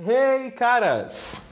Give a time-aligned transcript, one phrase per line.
[0.00, 1.42] Hey, caras!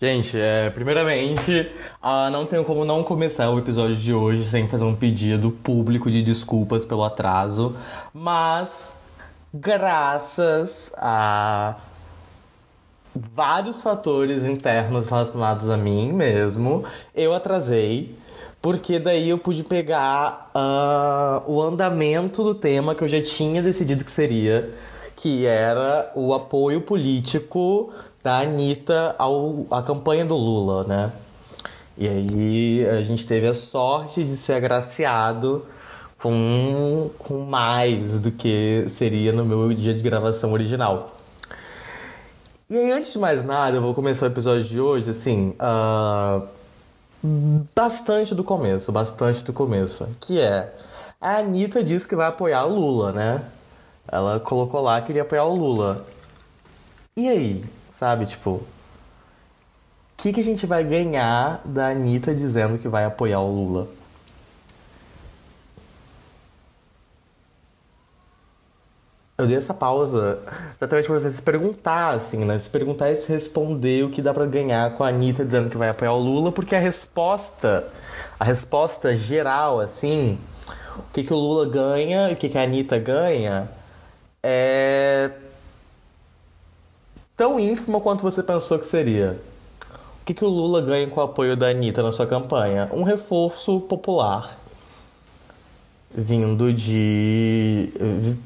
[0.00, 1.70] Gente, é, primeiramente,
[2.02, 6.10] ah, não tenho como não começar o episódio de hoje sem fazer um pedido público
[6.10, 7.76] de desculpas pelo atraso,
[8.12, 9.04] mas
[9.54, 11.76] graças a
[13.14, 16.84] vários fatores internos relacionados a mim mesmo,
[17.14, 18.12] eu atrasei,
[18.60, 24.04] porque daí eu pude pegar ah, o andamento do tema que eu já tinha decidido
[24.04, 24.68] que seria,
[25.22, 27.92] que era o apoio político
[28.24, 31.12] da Anitta ao, à campanha do Lula, né?
[31.96, 35.64] E aí a gente teve a sorte de ser agraciado
[36.20, 41.16] com, com mais do que seria no meu dia de gravação original.
[42.68, 46.44] E aí, antes de mais nada, eu vou começar o episódio de hoje, assim, uh,
[47.76, 50.08] bastante do começo, bastante do começo.
[50.20, 50.74] Que é,
[51.20, 53.42] a Anitta disse que vai apoiar o Lula, né?
[54.08, 56.04] Ela colocou lá que iria apoiar o Lula.
[57.16, 57.64] E aí?
[57.98, 58.66] Sabe, tipo, o
[60.16, 63.88] que, que a gente vai ganhar da Anitta dizendo que vai apoiar o Lula?
[69.38, 70.40] Eu dei essa pausa
[70.76, 72.58] exatamente pra você se perguntar, assim, né?
[72.58, 75.76] Se perguntar e se responder o que dá pra ganhar com a Anitta dizendo que
[75.76, 77.86] vai apoiar o Lula, porque a resposta,
[78.38, 80.38] a resposta geral, assim,
[80.96, 83.68] o que, que o Lula ganha e o que, que a Anitta ganha
[84.42, 85.30] é
[87.36, 89.38] tão ínfima quanto você pensou que seria.
[90.20, 92.88] O que, que o Lula ganha com o apoio da Anitta na sua campanha?
[92.92, 94.58] Um reforço popular
[96.14, 97.90] vindo de.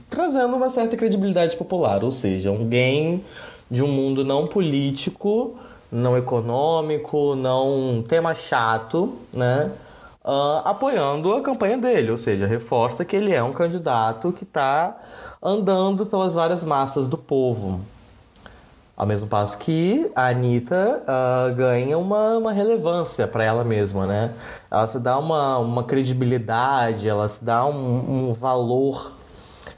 [0.08, 3.22] trazendo uma certa credibilidade popular, ou seja, gain
[3.70, 5.56] de um mundo não político,
[5.90, 9.70] não econômico, não tema chato, né?
[10.26, 14.96] Uh, apoiando a campanha dele, ou seja, reforça que ele é um candidato que está
[15.40, 17.80] andando pelas várias massas do povo.
[18.96, 24.32] Ao mesmo passo que a Anitta uh, ganha uma, uma relevância para ela mesma, né?
[24.68, 29.12] Ela se dá uma, uma credibilidade, ela se dá um, um valor,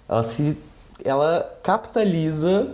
[0.08, 0.56] ela, se,
[1.04, 2.69] ela capitaliza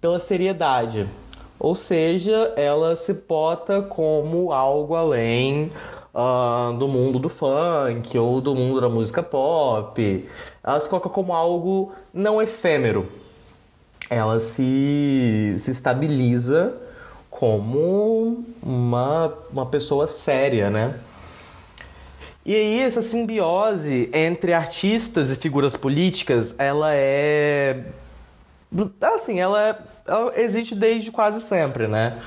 [0.00, 1.08] pela seriedade.
[1.56, 5.70] Ou seja, ela se bota como algo além
[6.14, 10.28] uh, do mundo do funk ou do mundo da música pop.
[10.62, 13.08] Ela se coloca como algo não efêmero
[14.12, 16.74] ela se, se estabiliza
[17.30, 20.94] como uma, uma pessoa séria, né?
[22.44, 27.84] E aí essa simbiose entre artistas e figuras políticas, ela é
[29.00, 32.20] assim, ela, é, ela existe desde quase sempre, né?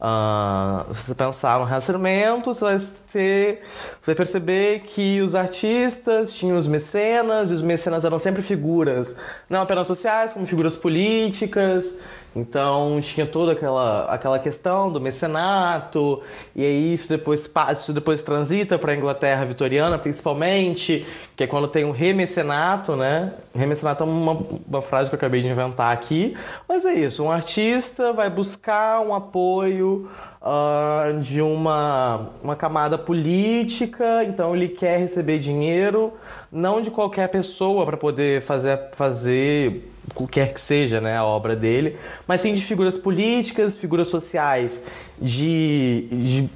[0.00, 2.78] Uh, se você pensar no relacionamento, você vai,
[3.12, 3.62] ter,
[4.00, 9.16] você vai perceber que os artistas tinham os mecenas, e os mecenas eram sempre figuras,
[9.50, 11.98] não apenas sociais, como figuras políticas.
[12.38, 16.22] Então tinha toda aquela, aquela questão do mecenato,
[16.54, 21.06] e aí isso depois, isso depois transita para a Inglaterra vitoriana, principalmente,
[21.36, 23.32] que é quando tem um remecenato, né?
[23.54, 24.38] Remecenato é uma,
[24.68, 26.36] uma frase que eu acabei de inventar aqui,
[26.68, 30.08] mas é isso: um artista vai buscar um apoio
[30.40, 36.12] uh, de uma, uma camada política, então ele quer receber dinheiro,
[36.50, 41.24] não de qualquer pessoa para poder fazer, fazer o que quer que seja né, a
[41.24, 41.96] obra dele,
[42.26, 44.82] mas sim de figuras políticas, figuras sociais,
[45.20, 46.50] de, de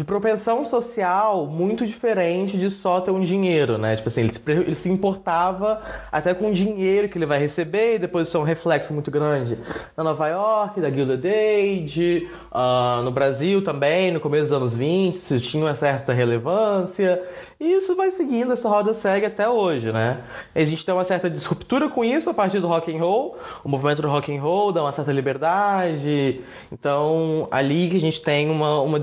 [0.00, 3.94] de propensão social muito diferente de só ter um dinheiro, né?
[3.96, 5.78] Tipo assim, ele se, ele se importava
[6.10, 9.10] até com o dinheiro que ele vai receber, e depois isso é um reflexo muito
[9.10, 9.58] grande
[9.94, 15.14] na Nova York, da Gilded Age, uh, no Brasil também, no começo dos anos 20,
[15.16, 17.22] isso tinha uma certa relevância,
[17.60, 20.20] e isso vai seguindo, essa roda segue até hoje, né?
[20.56, 24.08] Existe uma certa disruptura com isso a partir do rock and roll, o movimento do
[24.08, 26.40] rock and roll dá uma certa liberdade,
[26.72, 28.98] então ali que a gente tem uma, uma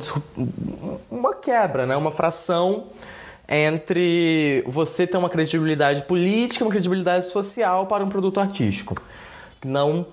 [1.09, 1.95] uma quebra, né?
[1.95, 2.85] uma fração
[3.47, 8.95] entre você ter uma credibilidade política uma credibilidade social para um produto artístico.
[9.63, 10.05] Não,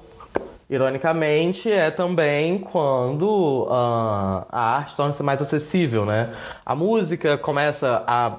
[0.70, 6.04] ironicamente, é também quando uh, a arte torna-se mais acessível.
[6.04, 6.32] Né?
[6.64, 8.36] A música começa a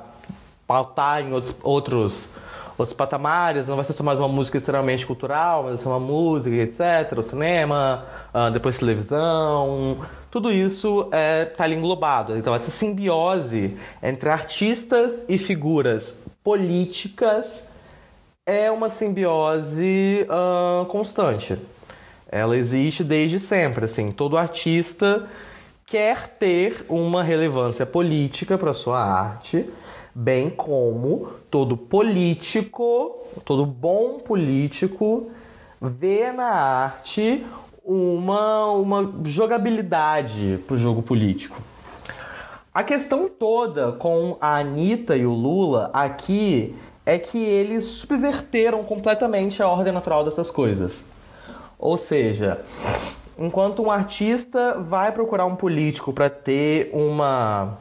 [0.65, 2.29] pautar em outros, outros
[2.77, 5.99] outros patamares, não vai ser só mais uma música extremamente cultural, mas vai ser uma
[5.99, 7.17] música, etc.
[7.17, 9.99] O cinema, uh, depois televisão,
[10.29, 12.37] tudo isso é, tá ali englobado.
[12.37, 16.13] Então, essa simbiose entre artistas e figuras
[16.43, 17.71] políticas
[18.45, 21.57] é uma simbiose uh, constante.
[22.29, 23.85] Ela existe desde sempre.
[23.85, 25.27] Assim, todo artista
[25.85, 29.65] quer ter uma relevância política para sua arte
[30.15, 35.29] bem como todo político, todo bom político
[35.81, 37.45] vê na arte
[37.83, 41.61] uma, uma jogabilidade pro jogo político.
[42.73, 46.73] A questão toda com a Anitta e o Lula aqui
[47.05, 51.03] é que eles subverteram completamente a ordem natural dessas coisas.
[51.77, 52.61] Ou seja,
[53.37, 57.77] enquanto um artista vai procurar um político para ter uma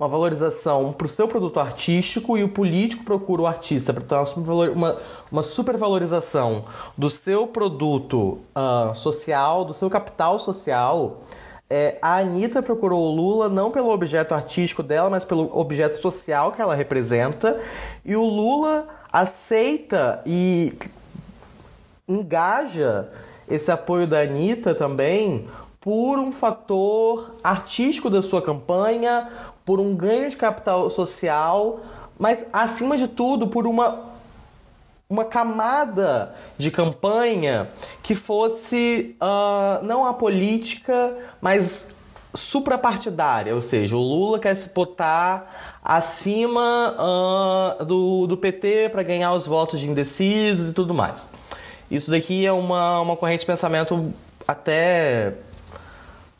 [0.00, 4.16] uma valorização para o seu produto artístico e o político procura o artista ter
[4.74, 4.96] uma,
[5.30, 6.64] uma supervalorização
[6.96, 11.20] do seu produto uh, social, do seu capital social,
[11.68, 16.50] é, a Anitta procurou o Lula não pelo objeto artístico dela, mas pelo objeto social
[16.50, 17.60] que ela representa.
[18.04, 20.76] E o Lula aceita e
[22.08, 23.08] engaja
[23.48, 25.46] esse apoio da Anitta também
[25.80, 29.28] por um fator artístico da sua campanha,
[29.64, 31.80] por um ganho de capital social,
[32.18, 34.10] mas acima de tudo por uma
[35.08, 37.68] uma camada de campanha
[38.00, 41.90] que fosse uh, não a política, mas
[42.32, 46.94] suprapartidária, ou seja, o Lula quer se botar acima
[47.80, 51.28] uh, do, do PT para ganhar os votos de indecisos e tudo mais.
[51.90, 54.12] Isso daqui é uma, uma corrente de pensamento
[54.46, 55.34] até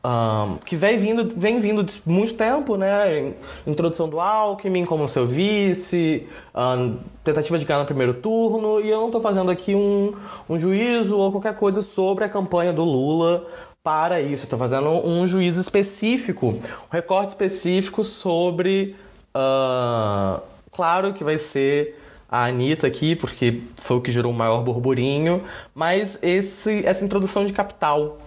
[0.03, 3.35] um, que vem vindo, vem vindo de muito tempo, né?
[3.67, 8.99] Introdução do Alckmin como seu vice, um, tentativa de ganhar no primeiro turno, e eu
[8.99, 10.15] não estou fazendo aqui um,
[10.49, 13.47] um juízo ou qualquer coisa sobre a campanha do Lula
[13.83, 14.45] para isso.
[14.45, 18.97] Estou fazendo um juízo específico, um recorte específico sobre.
[19.37, 20.41] Uh,
[20.73, 21.97] claro que vai ser
[22.29, 25.43] a Anitta aqui, porque foi o que gerou o maior burburinho,
[25.75, 28.19] mas esse, essa introdução de capital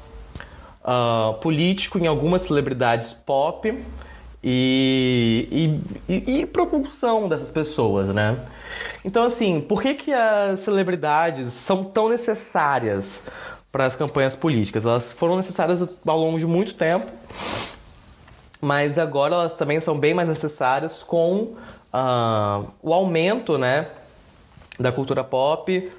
[0.83, 3.73] uh, político em algumas celebridades pop
[4.43, 8.37] e, e, e, propulsão dessas pessoas, né?
[9.05, 13.27] Então, assim, por que, que as celebridades são tão necessárias
[13.71, 14.85] para as campanhas políticas?
[14.85, 17.11] Elas foram necessárias ao longo de muito tempo,
[18.59, 21.55] mas agora elas também são bem mais necessárias com
[21.93, 23.87] uh, o aumento, né,
[24.77, 25.91] da cultura pop,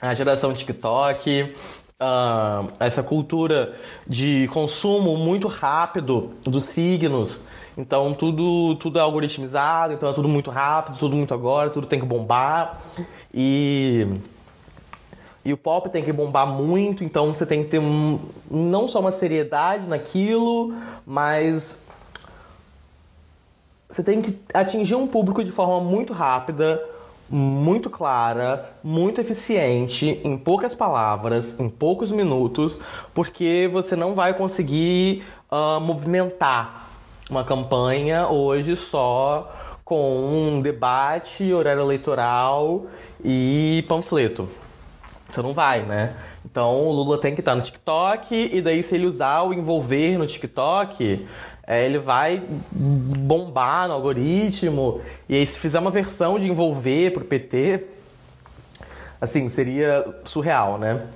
[0.00, 1.54] a geração TikTok,
[2.02, 3.74] uh, essa cultura
[4.06, 7.40] de consumo muito rápido dos signos.
[7.76, 12.00] Então tudo, tudo é algoritmizado, então é tudo muito rápido, tudo muito agora, tudo tem
[12.00, 12.80] que bombar.
[13.32, 14.06] E,
[15.44, 18.18] e o pop tem que bombar muito, então você tem que ter um,
[18.50, 20.74] não só uma seriedade naquilo,
[21.06, 21.86] mas
[23.88, 26.82] você tem que atingir um público de forma muito rápida,
[27.28, 32.78] muito clara, muito eficiente, em poucas palavras, em poucos minutos,
[33.14, 36.90] porque você não vai conseguir uh, movimentar
[37.30, 39.50] uma campanha hoje só
[39.84, 42.86] com um debate, horário eleitoral
[43.24, 44.48] e panfleto.
[45.28, 46.14] Você não vai, né?
[46.44, 50.18] Então o Lula tem que estar no TikTok e daí se ele usar o envolver
[50.18, 51.26] no TikTok,
[51.66, 52.42] é, ele vai
[52.72, 55.00] bombar no algoritmo.
[55.28, 57.84] E aí, se fizer uma versão de envolver pro PT,
[59.20, 61.06] assim, seria surreal, né?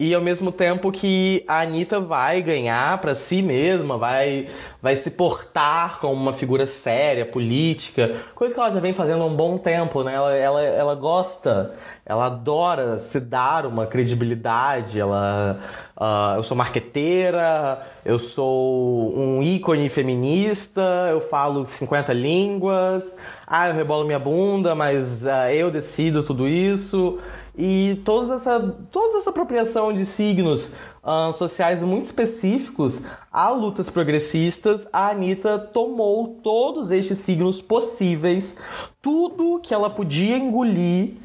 [0.00, 4.48] E ao mesmo tempo que a Anitta vai ganhar para si mesma, vai,
[4.80, 9.26] vai se portar como uma figura séria, política, coisa que ela já vem fazendo há
[9.26, 10.14] um bom tempo, né?
[10.14, 11.74] Ela, ela, ela gosta,
[12.06, 15.60] ela adora se dar uma credibilidade, ela.
[16.00, 20.80] Uh, eu sou marqueteira, eu sou um ícone feminista,
[21.10, 23.14] eu falo 50 línguas,
[23.46, 27.18] ah, eu rebolo minha bunda, mas uh, eu decido tudo isso.
[27.54, 28.58] E toda essa,
[28.90, 30.72] toda essa apropriação de signos
[31.04, 38.56] uh, sociais muito específicos a lutas progressistas, a Anitta tomou todos estes signos possíveis,
[39.02, 41.16] tudo que ela podia engolir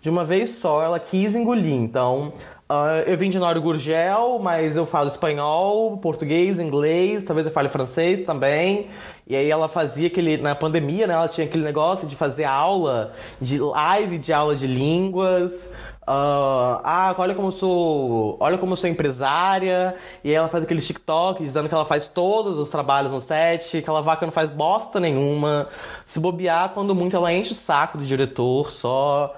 [0.00, 1.74] de uma vez só, ela quis engolir.
[1.74, 2.32] Então,
[2.70, 7.68] uh, eu vim de Nório Gurgel, mas eu falo espanhol, português, inglês, talvez eu fale
[7.68, 8.88] francês também.
[9.26, 10.38] E aí ela fazia aquele.
[10.38, 11.14] Na pandemia, né?
[11.14, 15.72] Ela tinha aquele negócio de fazer aula, de live de aula de línguas.
[16.08, 18.36] Uh, ah, olha como eu sou.
[18.40, 19.94] Olha como eu sou empresária.
[20.24, 23.90] E ela faz aqueles TikTok dizendo que ela faz todos os trabalhos no set, que
[23.90, 25.68] ela vaca não faz bosta nenhuma.
[26.06, 29.34] Se bobear, quando muito ela enche o saco do diretor só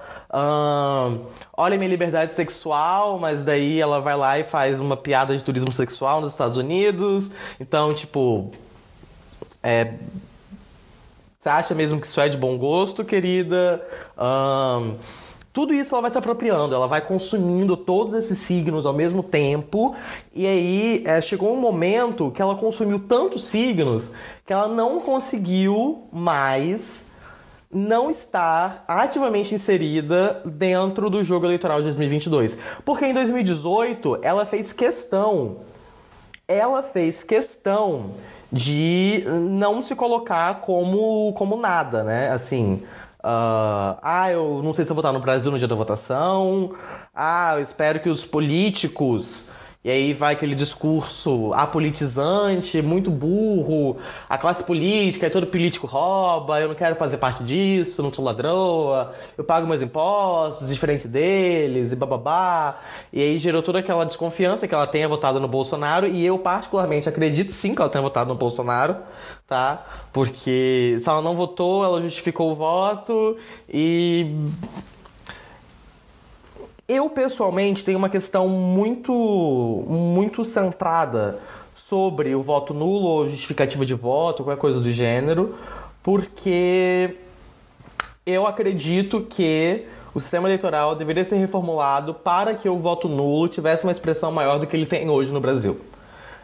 [1.57, 5.71] olha minha liberdade sexual, mas daí ela vai lá e faz uma piada de turismo
[5.71, 7.29] sexual nos Estados Unidos.
[7.59, 8.51] Então, tipo.
[9.63, 9.93] É,
[11.39, 13.85] você acha mesmo que isso é de bom gosto, querida?
[14.17, 14.95] Um,
[15.53, 19.95] tudo isso ela vai se apropriando, ela vai consumindo todos esses signos ao mesmo tempo,
[20.33, 24.11] e aí é, chegou um momento que ela consumiu tantos signos
[24.45, 27.05] que ela não conseguiu mais
[27.73, 32.57] não estar ativamente inserida dentro do jogo eleitoral de 2022.
[32.83, 35.57] Porque em 2018 ela fez questão,
[36.47, 38.11] ela fez questão
[38.51, 42.29] de não se colocar como, como nada, né?
[42.31, 42.83] Assim,
[43.23, 46.75] uh, ah, eu não sei se eu vou votar no Brasil no dia da votação,
[47.13, 49.49] ah, eu espero que os políticos
[49.83, 53.97] e aí vai aquele discurso apolitizante, muito burro,
[54.29, 59.15] a classe política, todo político rouba, eu não quero fazer parte disso, não sou ladroa,
[59.35, 62.79] eu pago meus impostos diferente deles e bababá.
[63.11, 67.09] E aí gerou toda aquela desconfiança que ela tenha votado no Bolsonaro e eu particularmente
[67.09, 68.97] acredito sim que ela tenha votado no Bolsonaro,
[69.47, 69.83] tá?
[70.13, 73.35] Porque se ela não votou, ela justificou o voto
[73.67, 74.27] e
[76.91, 79.13] eu, pessoalmente, tenho uma questão muito,
[79.87, 81.39] muito centrada
[81.73, 85.55] sobre o voto nulo ou justificativa de voto, qualquer coisa do gênero,
[86.03, 87.15] porque
[88.25, 93.85] eu acredito que o sistema eleitoral deveria ser reformulado para que o voto nulo tivesse
[93.85, 95.79] uma expressão maior do que ele tem hoje no Brasil.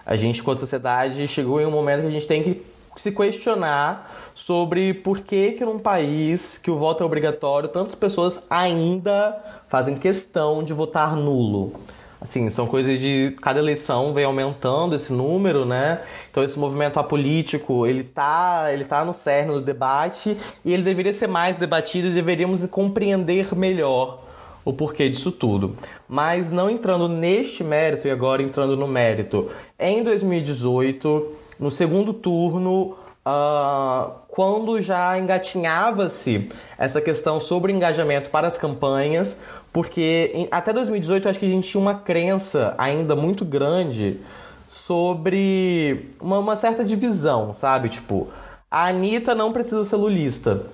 [0.06, 4.12] A gente, enquanto sociedade, chegou em um momento que a gente tem que se questionar
[4.34, 9.38] sobre por que que num país que o voto é obrigatório, tantas pessoas ainda
[9.68, 11.74] fazem questão de votar nulo.
[12.20, 16.02] Assim, são coisas de cada eleição vem aumentando esse número, né?
[16.32, 20.36] Então esse movimento apolítico, ele tá, ele tá no cerne do debate
[20.66, 24.27] e ele deveria ser mais debatido e deveríamos compreender melhor
[24.68, 25.78] o porquê disso tudo.
[26.10, 32.98] Mas não entrando neste mérito e agora entrando no mérito, em 2018 no segundo turno,
[33.26, 39.38] uh, quando já engatinhava-se essa questão sobre engajamento para as campanhas,
[39.72, 44.20] porque em, até 2018 eu acho que a gente tinha uma crença ainda muito grande
[44.68, 47.88] sobre uma, uma certa divisão, sabe?
[47.88, 48.28] Tipo,
[48.70, 50.66] a Anitta não precisa ser lulista.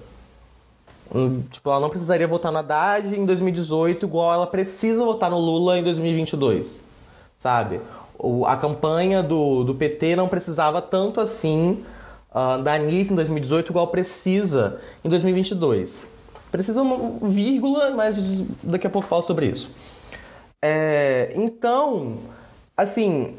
[1.52, 5.78] Tipo, ela não precisaria votar na Haddad em 2018 igual ela precisa votar no Lula
[5.78, 6.82] em 2022,
[7.38, 7.80] sabe?
[8.48, 11.84] a campanha do, do PT não precisava tanto assim
[12.32, 16.08] uh, da Anitta em 2018 igual precisa em 2022.
[16.52, 19.72] Precisa uma vírgula, mas daqui a pouco falo sobre isso.
[20.62, 22.18] É, então,
[22.78, 23.36] assim,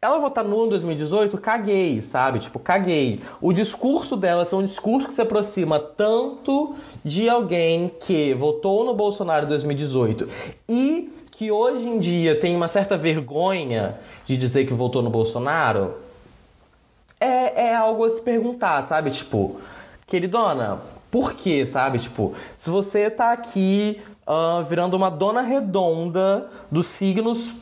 [0.00, 2.38] ela votar nula em 2018, caguei, sabe?
[2.38, 3.20] Tipo, caguei.
[3.40, 8.94] O discurso dela é um discurso que se aproxima tanto de alguém que votou no
[8.94, 10.28] Bolsonaro em 2018
[10.68, 15.94] e que hoje em dia tem uma certa vergonha de dizer que votou no Bolsonaro,
[17.20, 19.10] é, é algo a se perguntar, sabe?
[19.10, 19.60] Tipo,
[20.06, 20.78] queridona,
[21.10, 21.98] por quê, sabe?
[21.98, 27.52] Tipo, se você tá aqui uh, virando uma dona redonda dos signos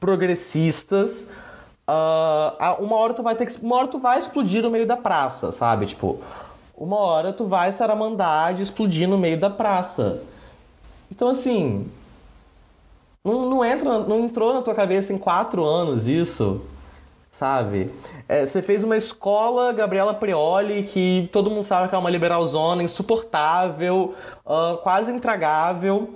[0.00, 1.28] progressistas,
[1.88, 3.64] uh, uma hora tu vai ter que.
[3.64, 5.86] Uma hora tu vai explodir no meio da praça, sabe?
[5.86, 6.20] Tipo,
[6.76, 10.20] uma hora tu vai saramandar de explodir no meio da praça.
[11.10, 11.86] Então, assim,
[13.24, 16.62] não, não, entra, não entrou na tua cabeça em quatro anos isso,
[17.30, 17.90] sabe?
[18.28, 22.82] É, você fez uma escola, Gabriela Prioli, que todo mundo sabe que é uma liberalzona,
[22.82, 24.14] insuportável,
[24.44, 26.10] uh, quase intragável,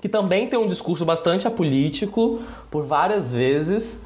[0.00, 4.03] que também tem um discurso bastante apolítico por várias vezes.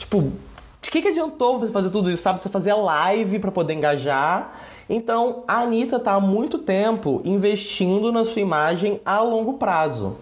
[0.00, 0.32] Tipo,
[0.80, 2.40] de que, que adiantou você fazer tudo isso, sabe?
[2.40, 4.50] Você fazia live para poder engajar.
[4.88, 10.16] Então, a Anitta tá há muito tempo investindo na sua imagem a longo prazo.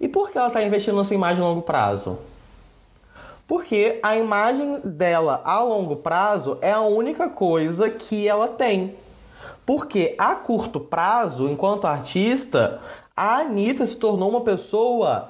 [0.00, 2.18] E por que ela está investindo na sua imagem a longo prazo?
[3.46, 8.96] Porque a imagem dela a longo prazo é a única coisa que ela tem.
[9.64, 12.80] Porque a curto prazo, enquanto artista,
[13.16, 15.28] a Anitta se tornou uma pessoa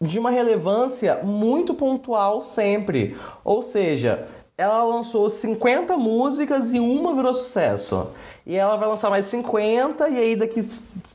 [0.00, 3.16] de uma relevância muito pontual sempre.
[3.44, 4.26] Ou seja,
[4.58, 8.08] ela lançou 50 músicas e uma virou sucesso.
[8.46, 10.66] E ela vai lançar mais 50 e aí daqui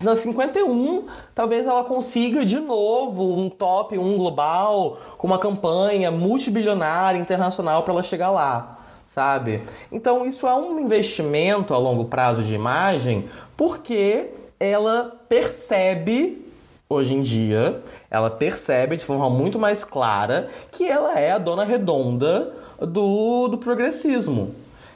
[0.01, 7.19] na 51 talvez ela consiga de novo um top 1 global com uma campanha multibilionária
[7.19, 9.63] internacional para ela chegar lá, sabe?
[9.91, 16.50] Então isso é um investimento a longo prazo de imagem porque ela percebe
[16.91, 17.79] hoje em dia,
[18.10, 23.57] ela percebe de forma muito mais clara que ela é a dona redonda do, do
[23.57, 24.53] progressismo.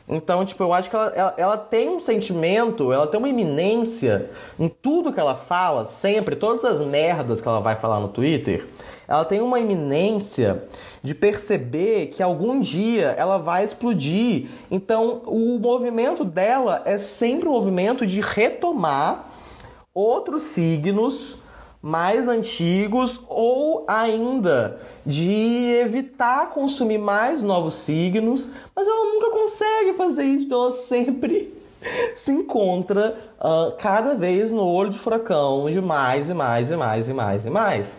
[0.08, 4.30] Então, tipo, eu acho que ela, ela, ela, tem um sentimento, ela tem uma iminência
[4.60, 8.68] em tudo que ela fala, sempre, todas as merdas que ela vai falar no Twitter,
[9.08, 10.64] ela tem uma iminência
[11.02, 14.48] de perceber que algum dia ela vai explodir.
[14.70, 19.28] Então, o movimento dela é sempre um movimento de retomar
[19.94, 21.45] outros signos
[21.86, 30.24] mais antigos ou ainda de evitar consumir mais novos signos, mas ela nunca consegue fazer
[30.24, 31.54] isso, então ela sempre
[32.18, 37.08] se encontra uh, cada vez no olho de furacão de mais e mais e mais
[37.08, 37.98] e mais e mais.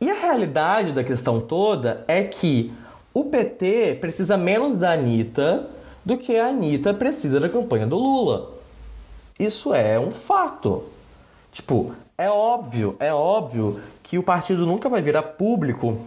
[0.00, 2.72] E a realidade da questão toda é que
[3.12, 5.68] o PT precisa menos da Anitta
[6.02, 8.52] do que a Anitta precisa da campanha do Lula.
[9.38, 10.84] Isso é um fato.
[11.52, 15.98] Tipo, é óbvio, é óbvio que o partido nunca vai vir a público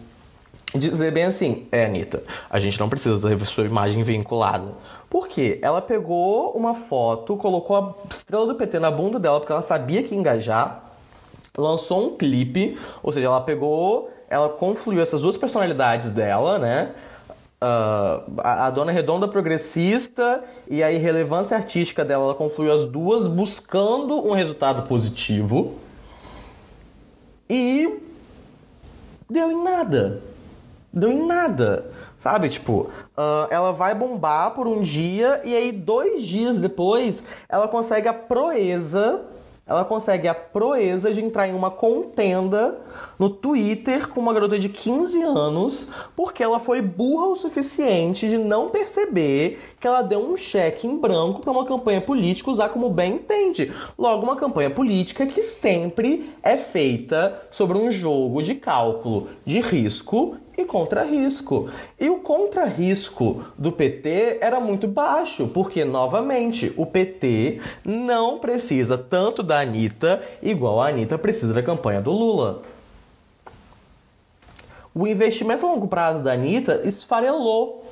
[0.77, 4.67] dizer bem assim, é, Anitta, a gente não precisa da sua imagem vinculada.
[5.09, 5.57] Por quê?
[5.61, 10.03] Ela pegou uma foto, colocou a estrela do PT na bunda dela porque ela sabia
[10.03, 10.83] que ia engajar,
[11.57, 16.91] lançou um clipe, ou seja, ela pegou, ela confluiu essas duas personalidades dela, né?
[17.61, 23.27] Uh, a, a, dona redonda progressista e a irrelevância artística dela, ela confluiu as duas
[23.27, 25.75] buscando um resultado positivo.
[27.49, 27.99] E
[29.29, 30.21] deu em nada.
[30.93, 31.91] Deu em nada.
[32.17, 37.67] Sabe, tipo, uh, ela vai bombar por um dia e aí dois dias depois ela
[37.67, 39.25] consegue a proeza
[39.69, 42.79] ela consegue a proeza de entrar em uma contenda
[43.19, 48.37] no Twitter com uma garota de 15 anos, porque ela foi burra o suficiente de
[48.37, 52.89] não perceber que ela deu um cheque em branco para uma campanha política usar como
[52.89, 53.71] bem entende.
[53.97, 60.35] Logo, uma campanha política que sempre é feita sobre um jogo de cálculo de risco
[60.61, 61.69] e contra-risco.
[61.99, 69.41] E o contra-risco do PT era muito baixo, porque, novamente, o PT não precisa tanto
[69.41, 72.61] da Anitta igual a Anitta precisa da campanha do Lula.
[74.93, 77.85] O investimento a longo prazo da Anitta esfarelou.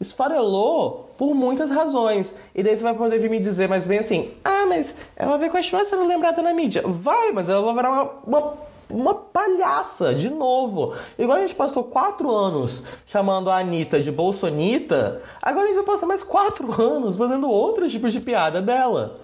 [0.00, 2.34] Esfarelou por muitas razões.
[2.54, 5.50] E daí você vai poder vir me dizer mais bem assim: ah, mas ela vai
[5.50, 6.82] continuar sendo lembrada na mídia.
[6.84, 8.54] Vai, mas ela vai virar uma, uma
[8.90, 10.94] uma palhaça, de novo.
[11.18, 15.84] Igual a gente passou quatro anos chamando a Anitta de Bolsonita, agora a gente vai
[15.84, 19.18] passar mais quatro anos fazendo outros tipos de piada dela.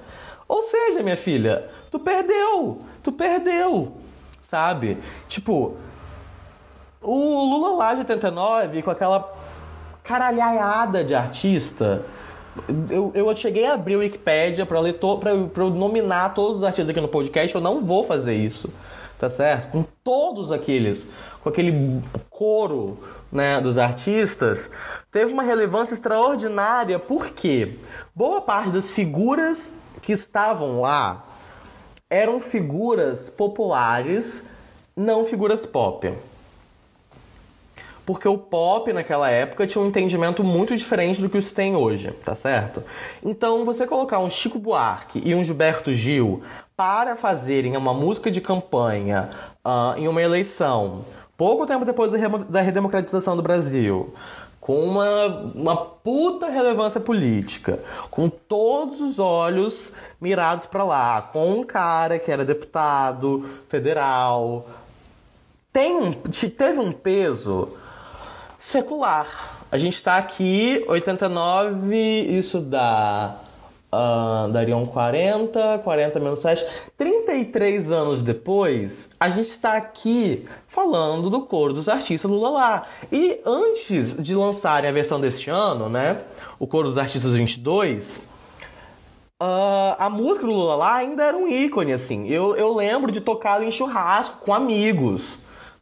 [0.49, 3.93] Ou seja, minha filha, tu perdeu, tu perdeu,
[4.41, 4.99] sabe?
[5.29, 5.77] Tipo,
[7.01, 9.33] o Lula lá de 89, com aquela
[10.03, 12.05] caralhada de artista,
[12.91, 16.65] eu, eu cheguei a abrir o Wikipedia para ler to, pra, pra nominar todos os
[16.65, 18.69] artistas aqui no podcast, eu não vou fazer isso
[19.21, 19.71] tá certo?
[19.71, 21.07] Com todos aqueles,
[21.43, 22.99] com aquele coro
[23.31, 24.71] né, dos artistas,
[25.13, 27.77] teve uma relevância extraordinária porque
[28.15, 31.27] boa parte das figuras que estavam lá
[32.09, 34.49] eram figuras populares,
[34.97, 36.13] não figuras pop.
[38.07, 42.11] Porque o pop naquela época tinha um entendimento muito diferente do que se tem hoje,
[42.25, 42.83] tá certo?
[43.23, 46.43] Então, você colocar um Chico Buarque e um Gilberto Gil
[46.81, 49.29] para fazerem uma música de campanha
[49.63, 51.05] uh, em uma eleição,
[51.37, 52.11] pouco tempo depois
[52.49, 54.15] da redemocratização do Brasil,
[54.59, 61.65] com uma, uma puta relevância política, com todos os olhos mirados para lá, com um
[61.65, 64.67] cara que era deputado federal,
[65.71, 67.77] tem um, teve um peso
[68.57, 69.27] secular.
[69.71, 73.37] A gente está aqui, 89, isso dá
[73.93, 76.65] Uh, dariam 40, 40 menos 7.
[76.97, 82.87] 33 anos depois, a gente está aqui falando do coro dos artistas Lula lá.
[83.11, 86.21] E antes de lançarem a versão deste ano, né?
[86.61, 88.19] O coro dos artistas 22.
[88.19, 88.23] Uh,
[89.41, 92.29] ah, a música do Lula lá ainda era um ícone, assim.
[92.29, 95.37] Eu, eu lembro de tocar em churrasco com amigos,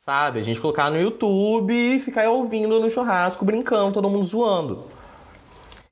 [0.06, 0.38] sabe?
[0.38, 4.97] A gente colocar no YouTube e ficar ouvindo no churrasco, brincando, todo mundo zoando.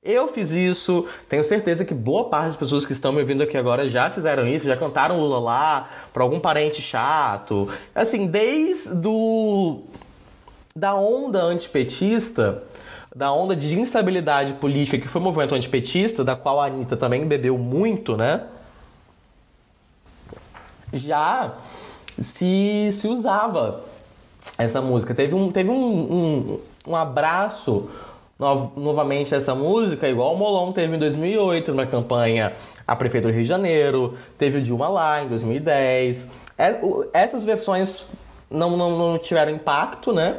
[0.03, 3.57] Eu fiz isso, tenho certeza que boa parte das pessoas que estão me ouvindo aqui
[3.57, 7.69] agora já fizeram isso, já cantaram Lula lá para algum parente chato.
[7.93, 9.81] Assim, desde do
[10.75, 12.63] da onda antipetista,
[13.15, 17.25] da onda de instabilidade política que foi o movimento antipetista, da qual a Anitta também
[17.25, 18.43] bebeu muito, né?
[20.93, 21.55] Já
[22.21, 23.83] se, se usava
[24.57, 25.15] essa música.
[25.15, 27.89] Teve um, teve um, um, um abraço
[28.39, 32.53] no, novamente essa música, igual o Molon teve em 2008, numa campanha
[32.85, 36.27] a Prefeitura do Rio de Janeiro, teve o Dilma lá em 2010.
[36.57, 36.79] É,
[37.13, 38.07] essas versões
[38.49, 40.37] não, não, não tiveram impacto, né?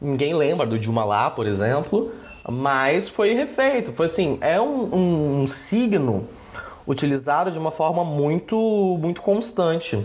[0.00, 2.10] Ninguém lembra do Dilma lá, por exemplo,
[2.48, 3.92] mas foi refeito.
[3.92, 6.26] Foi assim, é um, um, um signo
[6.86, 8.56] utilizado de uma forma muito,
[9.00, 10.04] muito constante.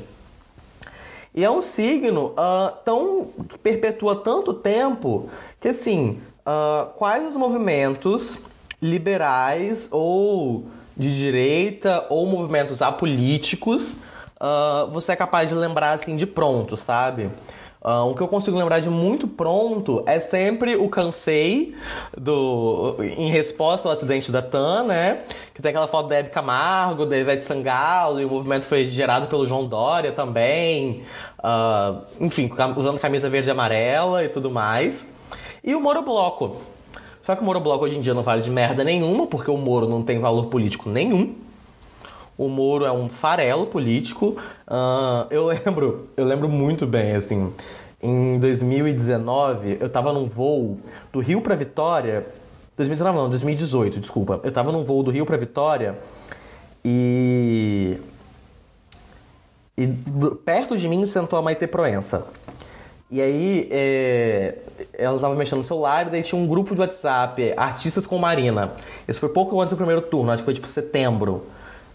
[1.34, 7.36] E é um signo uh, tão que perpetua tanto tempo que assim uh, quais os
[7.36, 8.40] movimentos
[8.82, 14.02] liberais ou de direita ou movimentos apolíticos
[14.44, 17.30] uh, você é capaz de lembrar assim de pronto, sabe?
[17.82, 21.76] Uh, o que eu consigo lembrar de muito pronto é sempre o Cansei,
[22.18, 25.24] do, em resposta ao acidente da TAM, né?
[25.54, 29.28] Que tem aquela foto da Hebe Camargo, da Ivete Sangalo, e o movimento foi gerado
[29.28, 31.04] pelo João Dória também.
[31.40, 35.06] Uh, enfim, usando camisa verde e amarela e tudo mais.
[35.64, 36.58] E o Moro Bloco.
[37.22, 39.58] Só que o Moro Bloco hoje em dia não vale de merda nenhuma, porque o
[39.58, 41.34] Moro não tem valor político nenhum.
[42.38, 44.38] O Moro é um farelo político.
[44.68, 47.54] Uh, eu lembro, eu lembro muito bem, assim,
[48.02, 50.78] em 2019, eu tava num voo
[51.14, 52.26] do Rio para Vitória.
[52.76, 54.42] 2019 não, 2018, desculpa.
[54.44, 55.98] Eu tava num voo do Rio para Vitória
[56.84, 57.98] e
[59.78, 59.88] e
[60.44, 62.28] perto de mim sentou a Maite Proença.
[63.10, 64.56] E aí, é,
[64.98, 68.72] ela estava mexendo no celular e daí tinha um grupo de WhatsApp, artistas com Marina.
[69.08, 71.44] Isso foi pouco antes do primeiro turno, acho que foi tipo setembro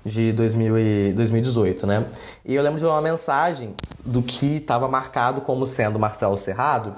[0.04, 2.06] de 2018, né?
[2.44, 6.94] E eu lembro de uma mensagem do que estava marcado como sendo Marcelo Serrado,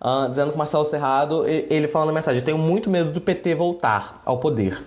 [0.00, 4.20] uh, dizendo que Marcelo Serrado, ele falando na mensagem, tenho muito medo do PT voltar
[4.24, 4.82] ao poder.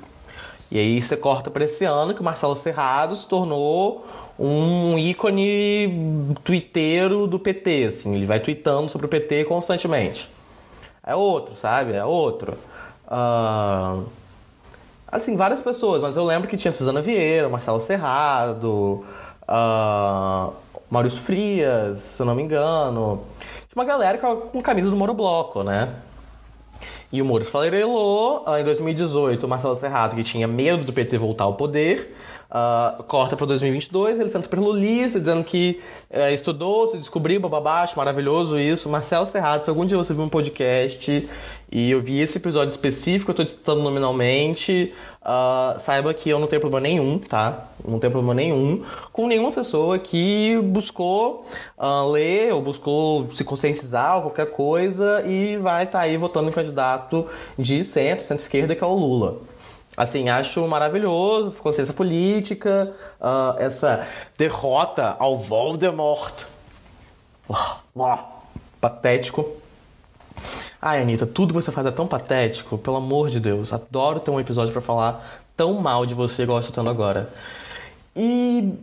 [0.72, 4.06] E aí você corta para esse ano que o Marcelo Serrado se tornou
[4.40, 10.30] um ícone twitteiro do PT, assim, ele vai tweetando sobre o PT constantemente.
[11.04, 11.94] É outro, sabe?
[11.94, 12.58] É outro.
[13.08, 14.06] Uh,
[15.12, 19.04] Assim, várias pessoas, mas eu lembro que tinha Suzana Vieira, Marcelo Serrado,
[19.44, 20.54] uh,
[20.90, 23.22] Maurício Frias, se eu não me engano.
[23.68, 25.90] Tinha uma galera com camisa do Moro Bloco, né?
[27.12, 31.44] E o Moro falerelou em 2018 o Marcelo Serrado, que tinha medo do PT voltar
[31.44, 32.16] ao poder,
[32.52, 37.84] Uh, corta para 2022, ele senta super lulista, dizendo que uh, estudou, se descobriu, bababá,
[37.84, 38.90] acho maravilhoso isso.
[38.90, 41.30] Marcelo Serrado, se algum dia você viu um podcast
[41.72, 46.48] e eu vi esse episódio específico, eu estou citando nominalmente, uh, saiba que eu não
[46.48, 47.70] tenho problema nenhum, tá?
[47.88, 48.84] Não tenho problema nenhum
[49.14, 55.56] com nenhuma pessoa que buscou uh, ler ou buscou se conscientizar ou qualquer coisa e
[55.56, 57.26] vai estar tá aí votando em candidato
[57.58, 59.38] de centro, centro-esquerda, que é o Lula.
[59.96, 66.44] Assim, acho maravilhoso essa consciência política, uh, essa derrota ao Voldemort.
[67.50, 68.18] Uh,
[68.80, 69.58] patético.
[70.82, 73.72] Ai, Anitta, tudo que você faz é tão patético, pelo amor de Deus.
[73.72, 75.24] Adoro ter um episódio para falar
[75.56, 77.32] tão mal de você igual eu estou tendo agora.
[78.16, 78.74] E,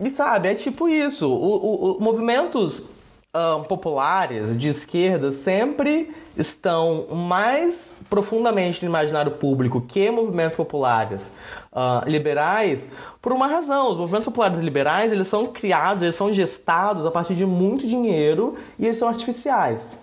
[0.00, 1.28] e sabe, é tipo isso.
[1.28, 2.90] O, o, o movimentos
[3.34, 11.32] uh, populares de esquerda sempre estão mais profundamente no imaginário público que movimentos populares
[11.72, 12.86] uh, liberais
[13.20, 13.90] por uma razão.
[13.90, 18.54] Os movimentos populares liberais eles são criados, eles são gestados a partir de muito dinheiro
[18.78, 19.98] e eles são artificiais.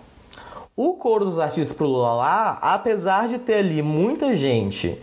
[0.76, 5.00] O coro dos artistas pro Lula lá, apesar de ter ali muita gente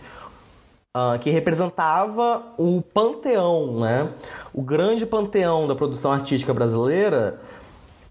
[0.96, 4.08] uh, que representava o panteão, né?
[4.52, 7.40] O grande panteão da produção artística brasileira,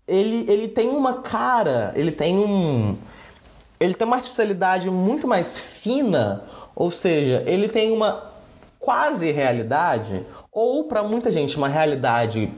[0.08, 2.98] ele, ele tem uma cara, ele tem um.
[3.80, 6.44] Ele tem uma artificialidade muito mais fina,
[6.76, 8.32] ou seja, ele tem uma
[8.80, 12.52] quase realidade, ou para muita gente, uma realidade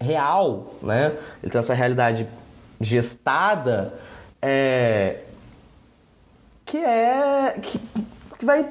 [0.00, 1.16] real, né?
[1.42, 2.26] Ele tem essa realidade
[2.80, 3.94] gestada,
[4.40, 5.20] é,
[6.64, 7.58] que é.
[7.60, 7.80] que,
[8.38, 8.70] que vai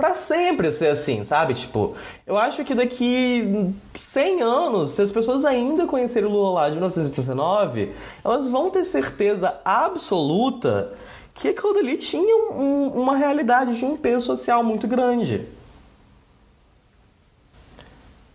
[0.00, 1.52] para sempre ser assim, sabe?
[1.52, 1.94] Tipo,
[2.26, 6.76] eu acho que daqui 100 anos, se as pessoas ainda conhecerem o Lula lá de
[6.76, 7.92] 1939,
[8.24, 10.94] elas vão ter certeza absoluta
[11.34, 15.46] que aquilo dali tinha um, uma realidade de um peso social muito grande.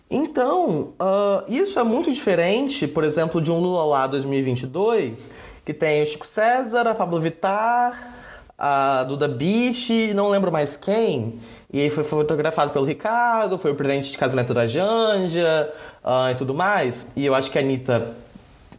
[0.07, 5.31] Então, uh, isso é muito diferente, por exemplo, de um Lula lá 2022,
[5.65, 8.24] que tem o Chico César, a Pablo Vittar,
[8.57, 11.39] a Duda Beach, não lembro mais quem,
[11.71, 16.35] e aí foi fotografado pelo Ricardo, foi o presente de casamento da Janja uh, e
[16.35, 17.05] tudo mais.
[17.15, 18.15] E eu acho que a Anitta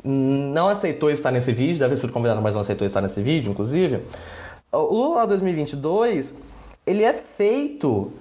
[0.03, 3.51] não aceitou estar nesse vídeo, deve ter sido convidada, mas não aceitou estar nesse vídeo,
[3.51, 4.01] inclusive.
[4.73, 6.37] O Lula 2022,
[6.87, 8.13] ele é feito...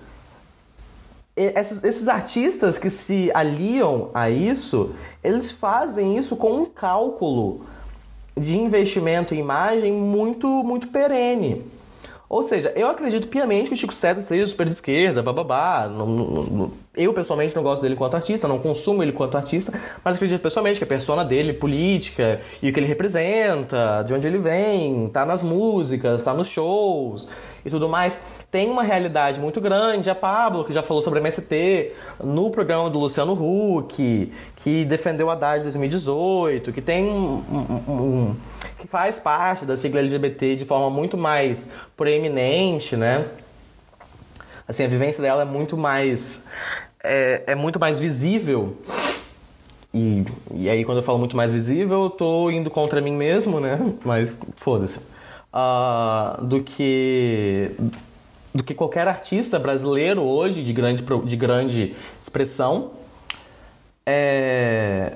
[1.37, 7.65] Esses, esses artistas que se aliam a isso, eles fazem isso com um cálculo
[8.37, 11.61] de investimento em imagem muito, muito perene.
[12.27, 15.89] Ou seja, eu acredito piamente que o Chico César seja super de esquerda, bababá.
[16.95, 19.71] Eu pessoalmente não gosto dele enquanto artista, não consumo ele enquanto artista,
[20.03, 24.25] mas acredito pessoalmente que a persona dele, política, e o que ele representa, de onde
[24.25, 27.27] ele vem, tá nas músicas, tá nos shows
[27.65, 28.19] e tudo mais,
[28.51, 30.09] tem uma realidade muito grande.
[30.09, 31.91] A Pablo, que já falou sobre MST
[32.23, 37.91] no programa do Luciano Huck, que defendeu a Haddad em 2018, que tem um, um,
[37.91, 38.35] um
[38.85, 41.67] que faz parte da sigla LGBT de forma muito mais
[41.97, 43.25] proeminente, né?
[44.67, 46.43] Assim, a vivência dela é muito mais
[47.03, 48.77] é, é muito mais visível.
[49.91, 53.59] e, e aí quando eu falo muito mais visível, eu tô indo contra mim mesmo,
[53.59, 53.79] né?
[54.05, 54.99] Mas foda-se.
[55.51, 57.71] Uh, do que
[58.53, 62.91] do que qualquer artista brasileiro hoje de grande, de grande expressão.
[64.05, 65.13] É...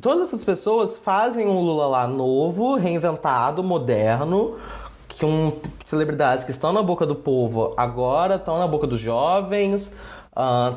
[0.00, 4.56] Todas essas pessoas fazem um Lula lá novo, reinventado, moderno,
[5.18, 5.52] com
[5.84, 9.92] celebridades que estão na boca do povo agora, estão na boca dos jovens,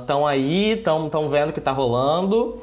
[0.02, 2.60] estão uh, aí, estão vendo o que está rolando.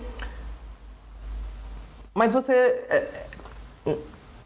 [2.12, 2.53] Mas você.
[2.53, 3.07] É,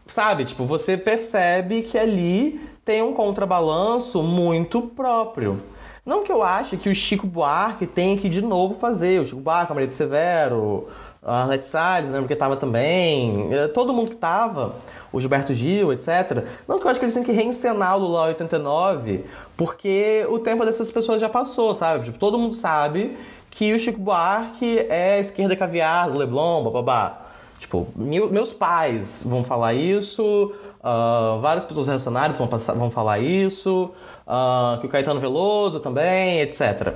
[0.05, 5.59] sabe, tipo, você percebe que ali tem um contrabalanço muito próprio.
[6.05, 9.19] Não que eu ache que o Chico Buarque tem que de novo fazer.
[9.19, 10.87] O Chico Buarque, a Maria de Severo,
[11.25, 13.53] a Arlete Salles, lembro que estava também.
[13.53, 14.75] É, todo mundo que estava,
[15.11, 16.45] o Gilberto Gil, etc.
[16.67, 19.23] Não que eu acho que eles têm que reencenar o Lula 89,
[19.55, 22.05] porque o tempo dessas pessoas já passou, sabe?
[22.05, 23.17] Tipo, todo mundo sabe
[23.49, 27.19] que o Chico Buarque é esquerda caviar Leblon, babá.
[27.59, 33.89] Tipo, meus pais vão falar isso, uh, várias pessoas relacionadas vão, passar, vão falar isso,
[34.27, 36.93] uh, que o Caetano Veloso também, etc.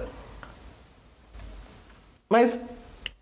[2.30, 2.60] Mas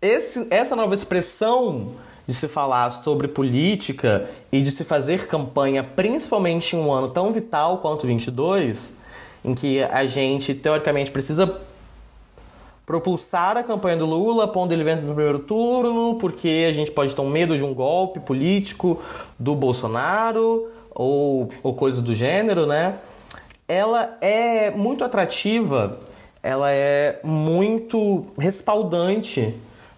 [0.00, 1.92] esse, essa nova expressão
[2.26, 7.32] de se falar sobre política e de se fazer campanha, principalmente em um ano tão
[7.32, 8.92] vital quanto 22,
[9.44, 11.60] em que a gente teoricamente precisa
[12.84, 17.14] propulsar a campanha do Lula, pondo ele vence no primeiro turno, porque a gente pode
[17.14, 19.00] ter um medo de um golpe político
[19.38, 22.98] do Bolsonaro ou, ou do gênero, né?
[23.68, 25.98] Ela é muito atrativa,
[26.42, 29.54] ela é muito respaldante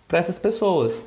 [0.09, 1.03] para essas pessoas.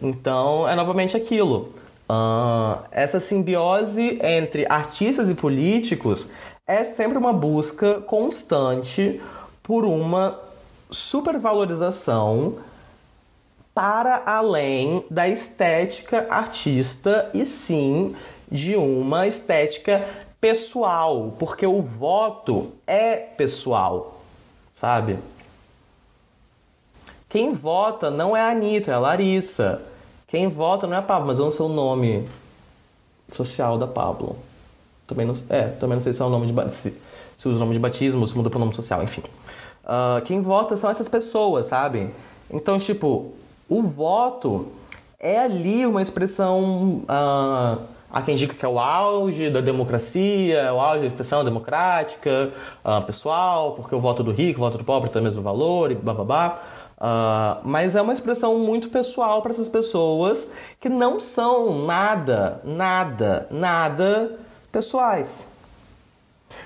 [0.00, 1.70] Então, é novamente aquilo.
[2.08, 6.28] Uh, essa simbiose entre artistas e políticos
[6.66, 9.20] é sempre uma busca constante
[9.62, 10.38] por uma
[10.90, 12.58] supervalorização
[13.74, 18.14] para além da estética artista e sim
[18.50, 20.06] de uma estética
[20.40, 24.20] pessoal, porque o voto é pessoal,
[24.74, 25.18] sabe?
[27.34, 29.82] Quem vota não é a Anitta, é a Larissa.
[30.28, 32.28] Quem vota não é a Pablo, mas eu não sei o nome
[33.32, 34.36] social da Pablo.
[35.04, 36.94] Também não, é, também não sei se é o nome de se,
[37.36, 39.24] se usa o nome de batismo, se muda para o nome social, enfim.
[39.82, 42.08] Uh, quem vota são essas pessoas, sabe?
[42.48, 43.32] Então, tipo,
[43.68, 44.68] o voto
[45.18, 47.02] é ali uma expressão.
[47.02, 51.44] Uh, há quem diga que é o auge da democracia, é o auge da expressão
[51.44, 52.52] democrática,
[52.84, 55.90] uh, pessoal, porque o voto do rico, o voto do pobre tem o mesmo valor
[55.90, 56.62] e bababá.
[57.04, 60.48] Uh, mas é uma expressão muito pessoal para essas pessoas
[60.80, 64.38] que não são nada, nada, nada
[64.72, 65.46] pessoais.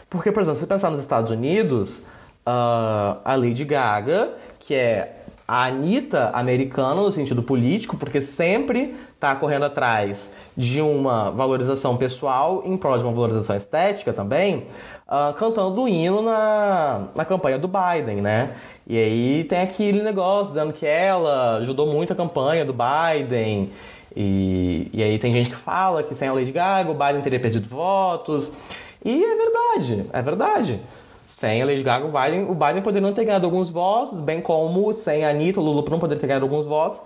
[0.09, 2.05] Porque, por exemplo, se você pensar nos Estados Unidos,
[2.47, 9.35] uh, a Lady Gaga, que é a Anitta americana no sentido político, porque sempre está
[9.35, 14.69] correndo atrás de uma valorização pessoal em prol de uma valorização estética também,
[15.09, 18.55] uh, cantando o hino na, na campanha do Biden, né?
[18.87, 23.71] E aí tem aquele negócio dizendo que ela ajudou muito a campanha do Biden.
[24.15, 27.41] E, e aí tem gente que fala que sem a Lady Gaga o Biden teria
[27.41, 28.53] perdido votos.
[29.05, 30.81] E é verdade, é verdade.
[31.25, 34.41] Sem a Lady Gaga, o Biden, o Biden poderia não ter ganhado alguns votos, bem
[34.41, 37.01] como sem a Anitta, o Lula não poderia ter ganhado alguns votos.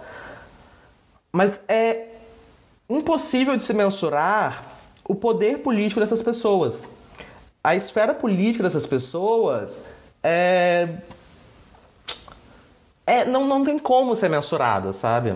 [1.32, 2.06] Mas é
[2.88, 4.64] impossível de se mensurar
[5.04, 6.86] o poder político dessas pessoas.
[7.64, 9.84] A esfera política dessas pessoas
[10.22, 10.88] é.
[13.06, 15.34] é não, não tem como ser mensurada, sabe?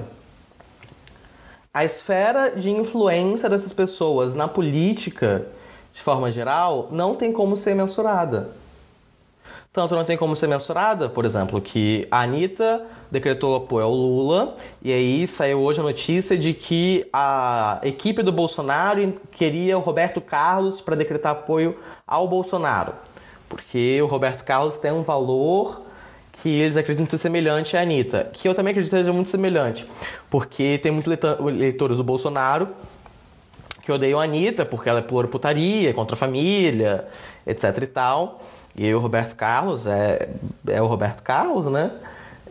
[1.72, 5.46] A esfera de influência dessas pessoas na política,
[5.92, 8.48] de forma geral, não tem como ser mensurada.
[9.76, 14.56] Tanto não tem como ser mensurada, por exemplo, que a Anitta decretou apoio ao Lula,
[14.80, 20.18] e aí saiu hoje a notícia de que a equipe do Bolsonaro queria o Roberto
[20.18, 22.94] Carlos para decretar apoio ao Bolsonaro.
[23.50, 25.82] Porque o Roberto Carlos tem um valor
[26.32, 29.84] que eles acreditam ser semelhante à Anitta, que eu também acredito que seja muito semelhante,
[30.30, 32.70] porque tem muitos eleitores do Bolsonaro
[33.82, 37.06] que odeiam a Anitta porque ela é por putaria, contra a família,
[37.46, 38.40] etc e tal.
[38.76, 40.28] E o Roberto Carlos é,
[40.68, 41.92] é o Roberto Carlos, né?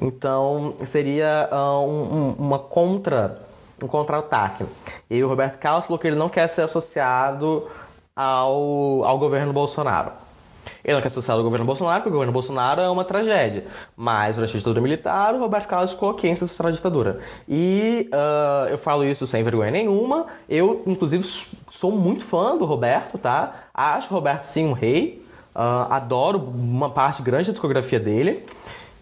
[0.01, 3.39] Então seria uh, um, uma contra
[3.83, 4.65] um contra-ataque.
[5.09, 7.67] E o Roberto Carlos falou que ele não quer ser associado
[8.15, 10.11] ao, ao governo Bolsonaro.
[10.83, 13.65] Ele não quer ser associado ao governo Bolsonaro, porque o governo Bolsonaro é uma tragédia.
[13.95, 17.19] Mas durante a ditadura militar, o Roberto Carlos ficou quem se associar à ditadura.
[17.49, 20.27] E uh, eu falo isso sem vergonha nenhuma.
[20.47, 21.23] Eu, inclusive,
[21.69, 23.53] sou muito fã do Roberto, tá?
[23.73, 25.24] Acho o Roberto sim um rei.
[25.55, 28.45] Uh, adoro uma parte grande da discografia dele.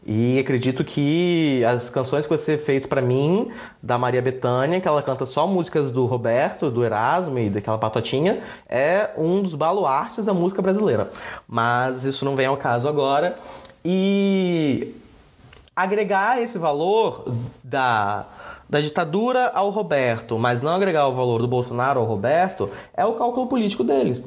[0.06, 3.50] E acredito que as canções que você fez para mim,
[3.82, 8.40] da Maria Bethânia, que ela canta só músicas do Roberto, do Erasmo e daquela patotinha,
[8.70, 11.10] é um dos baluartes da música brasileira.
[11.48, 13.38] Mas isso não vem ao caso agora.
[13.84, 14.94] E
[15.74, 18.26] agregar esse valor da,
[18.70, 23.14] da ditadura ao Roberto, mas não agregar o valor do Bolsonaro ao Roberto, é o
[23.14, 24.22] cálculo político deles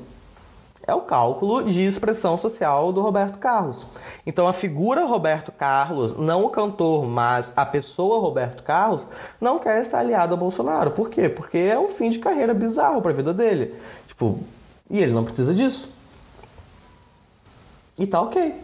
[0.87, 3.87] é o cálculo de expressão social do Roberto Carlos.
[4.25, 9.07] Então a figura Roberto Carlos, não o cantor, mas a pessoa Roberto Carlos,
[9.41, 10.93] não quer estar aliado a Bolsonaro.
[10.93, 11.29] Por quê?
[11.29, 13.75] Porque é um fim de carreira bizarro para a vida dele.
[14.07, 14.39] Tipo,
[14.89, 15.91] e ele não precisa disso.
[17.99, 18.55] E tá ok.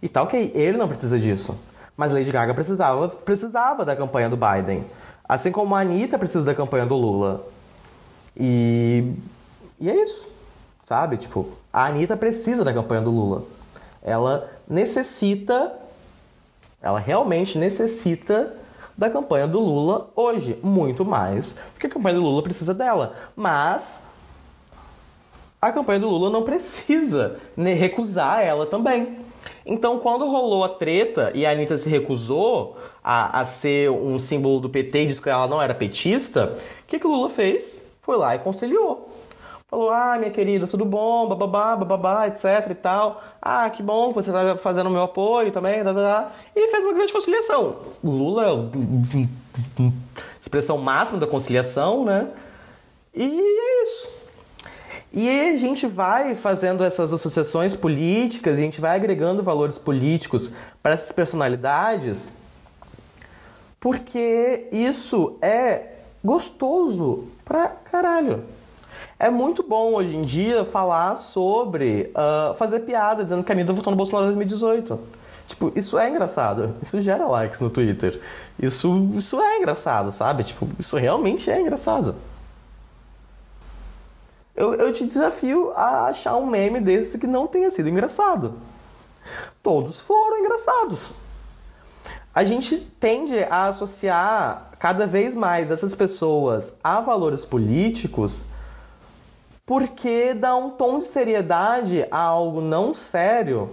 [0.00, 1.58] E tá ok, ele não precisa disso.
[1.94, 4.86] Mas Lady Gaga precisava, precisava da campanha do Biden.
[5.28, 7.44] Assim como a Anitta precisa da campanha do Lula.
[8.34, 9.12] E,
[9.78, 10.37] e é isso
[10.88, 11.18] sabe?
[11.18, 13.42] Tipo, a Anitta precisa da campanha do Lula.
[14.02, 15.70] Ela necessita,
[16.80, 18.54] ela realmente necessita
[18.96, 23.14] da campanha do Lula hoje, muito mais, porque a campanha do Lula precisa dela.
[23.36, 24.04] Mas
[25.60, 29.18] a campanha do Lula não precisa recusar ela também.
[29.66, 34.58] Então, quando rolou a treta e a Anitta se recusou a, a ser um símbolo
[34.58, 37.82] do PT e disse que ela não era petista, o que, que o Lula fez?
[38.00, 39.07] Foi lá e conciliou.
[39.68, 43.22] Falou, ah, minha querida, tudo bom, bababá, bababá, etc e tal.
[43.40, 46.32] Ah, que bom que você está fazendo o meu apoio também, tá, tá, tá.
[46.56, 47.76] E fez uma grande conciliação.
[48.02, 48.70] Lula
[50.40, 52.28] expressão máxima da conciliação, né?
[53.14, 54.08] E é isso.
[55.12, 60.54] E a gente vai fazendo essas associações políticas e a gente vai agregando valores políticos
[60.82, 62.28] para essas personalidades
[63.80, 65.92] porque isso é
[66.24, 68.44] gostoso pra caralho.
[69.18, 73.72] É muito bom hoje em dia falar sobre uh, fazer piada dizendo que a Anitta
[73.72, 74.98] votou no Bolsonaro em 2018.
[75.46, 76.74] Tipo, isso é engraçado.
[76.82, 78.20] Isso gera likes no Twitter.
[78.60, 80.44] Isso, isso é engraçado, sabe?
[80.44, 82.14] Tipo, isso realmente é engraçado.
[84.54, 88.54] Eu, eu te desafio a achar um meme desse que não tenha sido engraçado.
[89.62, 91.10] Todos foram engraçados.
[92.34, 98.42] A gente tende a associar cada vez mais essas pessoas a valores políticos
[99.68, 103.68] porque dá um tom de seriedade a algo não sério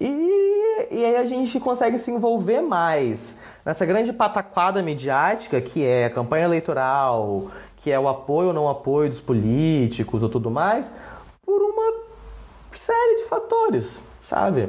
[0.00, 6.06] e, e aí a gente consegue se envolver mais nessa grande pataquada midiática que é
[6.06, 10.92] a campanha eleitoral, que é o apoio ou não apoio dos políticos ou tudo mais,
[11.46, 12.02] por uma
[12.72, 14.68] série de fatores, sabe?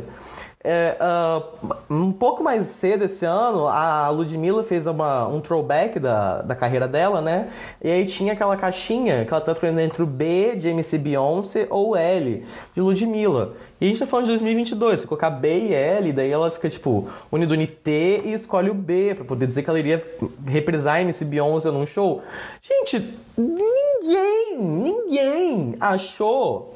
[0.62, 6.42] É, uh, um pouco mais cedo esse ano, a Ludmilla fez uma, um throwback da,
[6.42, 7.50] da carreira dela, né?
[7.82, 11.66] E aí tinha aquela caixinha que ela tá escolhendo entre o B de MC Beyoncé
[11.70, 13.54] ou L de Ludmilla.
[13.80, 16.70] E a gente tá falando de 2022, se colocar B e L, daí ela fica
[16.70, 20.06] tipo unido em T e escolhe o B para poder dizer que ela iria
[20.46, 22.22] reprisar MC Beyoncé num show.
[22.62, 26.74] Gente, ninguém, ninguém achou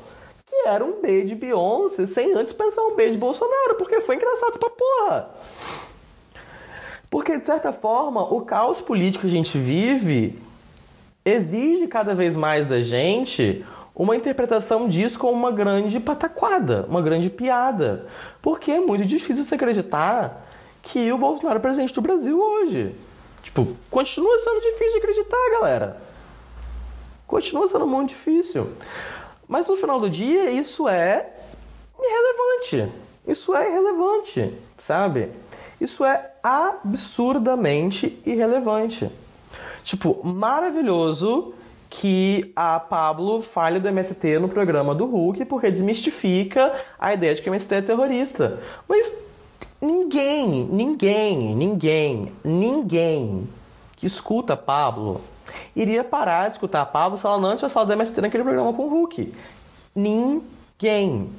[0.53, 4.15] que era um B de Beyoncé sem antes pensar um B de Bolsonaro, porque foi
[4.15, 5.29] engraçado pra porra.
[7.09, 10.39] Porque, de certa forma, o caos político que a gente vive
[11.25, 17.29] exige cada vez mais da gente uma interpretação disso como uma grande pataquada, uma grande
[17.29, 18.07] piada.
[18.41, 20.45] Porque é muito difícil se acreditar
[20.81, 22.95] que o Bolsonaro é presidente do Brasil hoje.
[23.41, 26.01] Tipo, continua sendo difícil de acreditar, galera.
[27.27, 28.69] Continua sendo muito difícil.
[29.53, 31.29] Mas no final do dia, isso é
[31.95, 32.91] irrelevante.
[33.27, 35.29] Isso é irrelevante, sabe?
[35.79, 39.11] Isso é absurdamente irrelevante.
[39.83, 41.53] Tipo, maravilhoso
[41.87, 47.43] que a Pablo fale do MST no programa do Hulk porque desmistifica a ideia de
[47.43, 48.59] que o MST é terrorista.
[48.89, 49.13] Mas
[49.79, 53.47] ninguém, ninguém, ninguém, ninguém
[53.97, 55.21] que escuta Pablo
[55.75, 58.73] iria parar de escutar a Pablo se ela não tivesse falado do MST naquele programa
[58.73, 59.33] com o Hulk.
[59.95, 61.29] Ninguém.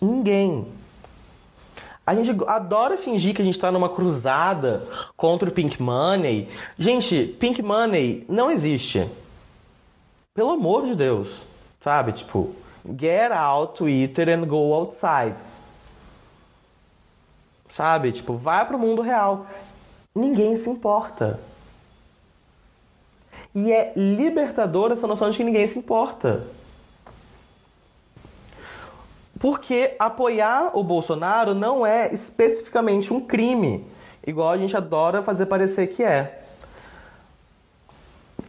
[0.00, 0.66] Ninguém.
[2.06, 6.48] A gente adora fingir que a gente está numa cruzada contra o Pink Money.
[6.78, 9.08] Gente, Pink Money não existe.
[10.32, 11.42] Pelo amor de Deus.
[11.82, 12.12] Sabe?
[12.12, 12.54] Tipo,
[12.96, 15.36] get out Twitter and go outside.
[17.72, 18.12] Sabe?
[18.12, 19.46] Tipo, vai pro mundo real.
[20.14, 21.40] Ninguém se importa.
[23.56, 26.44] E é libertador essa noção de que ninguém se importa.
[29.40, 33.84] Porque apoiar o Bolsonaro não é especificamente um crime,
[34.24, 36.40] igual a gente adora fazer parecer que é.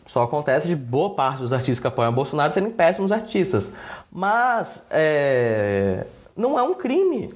[0.05, 3.73] Só acontece de boa parte dos artistas que apoiam o Bolsonaro serem péssimos artistas.
[4.11, 6.05] Mas é,
[6.35, 7.33] não é um crime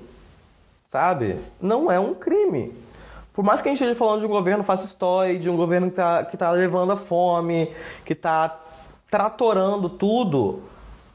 [0.92, 1.38] sabe?
[1.62, 2.74] Não é um crime.
[3.34, 5.94] Por mais que a gente esteja falando de um governo fascistoide, de um governo que
[5.94, 7.72] está que tá levando a fome,
[8.06, 8.60] que está
[9.10, 10.62] tratorando tudo,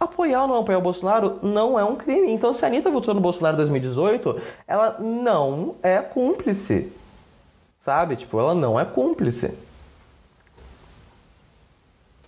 [0.01, 2.31] apoiar ou não apoiar o Bolsonaro não é um crime.
[2.31, 6.93] Então, se a Anitta votou no Bolsonaro em 2018, ela não é cúmplice.
[7.79, 8.17] Sabe?
[8.17, 9.57] Tipo, ela não é cúmplice.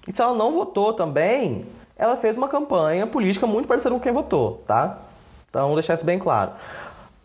[0.07, 1.67] E se ela não votou também,
[1.97, 4.99] ela fez uma campanha política muito parecida com quem votou, tá?
[5.51, 6.53] Então, deixar isso bem claro.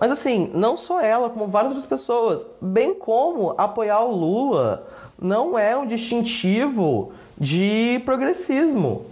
[0.04, 4.86] Mas assim, não só ela, como várias outras pessoas, bem como apoiar o Lula
[5.18, 9.06] não é um distintivo de progressismo.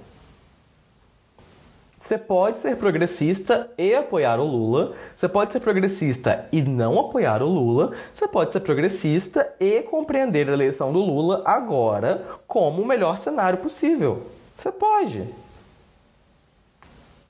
[1.97, 4.91] Você pode ser progressista e apoiar o Lula.
[5.15, 7.93] Você pode ser progressista e não apoiar o Lula.
[8.13, 13.59] Você pode ser progressista e compreender a eleição do Lula agora como o melhor cenário
[13.59, 14.23] possível.
[14.57, 15.25] Você pode.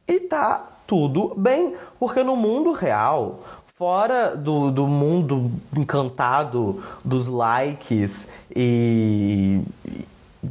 [0.07, 3.39] E tá tudo bem, porque no mundo real,
[3.77, 9.61] fora do, do mundo encantado dos likes e,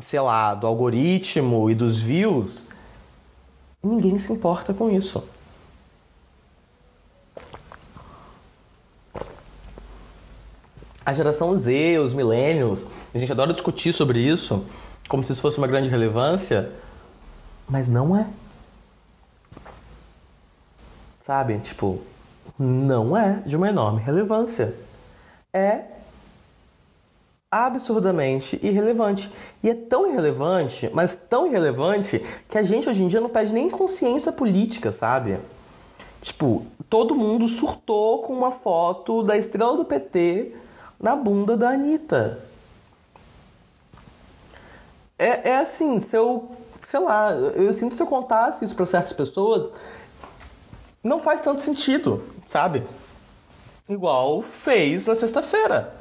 [0.01, 2.71] sei lá, do algoritmo e dos views,
[3.83, 5.25] Ninguém se importa com isso.
[11.05, 14.65] A geração Z, os millennials, a gente adora discutir sobre isso
[15.09, 16.71] como se isso fosse uma grande relevância,
[17.69, 18.29] mas não é.
[21.31, 21.61] Sabe?
[21.61, 22.01] Tipo,
[22.59, 24.75] não é de uma enorme relevância.
[25.53, 25.83] É
[27.49, 29.33] absurdamente irrelevante.
[29.63, 32.19] E é tão irrelevante, mas tão irrelevante,
[32.49, 35.39] que a gente hoje em dia não pede nem consciência política, sabe?
[36.21, 40.57] Tipo, todo mundo surtou com uma foto da estrela do PT
[40.99, 42.41] na bunda da Anitta.
[45.17, 46.51] É, é assim, se eu.
[46.83, 49.71] Sei lá, eu sinto se eu contasse isso para certas pessoas,
[51.03, 52.83] não faz tanto sentido, sabe?
[53.89, 56.01] Igual fez na sexta-feira.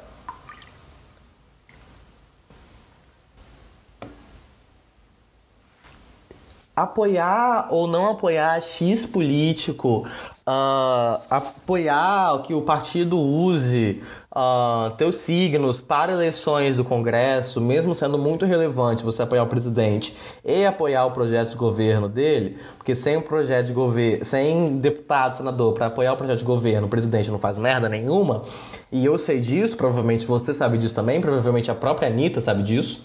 [6.82, 10.06] apoiar ou não apoiar X político,
[10.46, 18.16] uh, apoiar que o partido use uh, teus signos para eleições do Congresso, mesmo sendo
[18.16, 23.20] muito relevante você apoiar o presidente e apoiar o projeto de governo dele, porque sem
[23.20, 27.38] projeto de governo, sem deputado, senador para apoiar o projeto de governo, o presidente não
[27.38, 28.42] faz merda nenhuma.
[28.90, 33.04] E eu sei disso, provavelmente você sabe disso também, provavelmente a própria Anitta sabe disso,